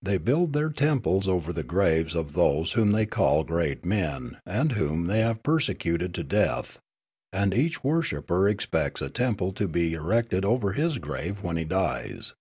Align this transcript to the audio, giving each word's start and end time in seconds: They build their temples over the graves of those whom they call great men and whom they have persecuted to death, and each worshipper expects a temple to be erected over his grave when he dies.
They 0.00 0.18
build 0.18 0.52
their 0.52 0.70
temples 0.70 1.26
over 1.26 1.52
the 1.52 1.64
graves 1.64 2.14
of 2.14 2.34
those 2.34 2.74
whom 2.78 2.92
they 2.92 3.04
call 3.04 3.42
great 3.42 3.84
men 3.84 4.36
and 4.46 4.70
whom 4.70 5.08
they 5.08 5.18
have 5.22 5.42
persecuted 5.42 6.14
to 6.14 6.22
death, 6.22 6.78
and 7.32 7.52
each 7.52 7.82
worshipper 7.82 8.48
expects 8.48 9.02
a 9.02 9.10
temple 9.10 9.50
to 9.54 9.66
be 9.66 9.94
erected 9.94 10.44
over 10.44 10.74
his 10.74 10.98
grave 10.98 11.42
when 11.42 11.56
he 11.56 11.64
dies. 11.64 12.34